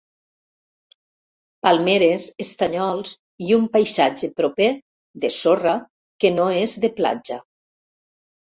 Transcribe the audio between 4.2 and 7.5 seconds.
proper de sorra que no és de platja.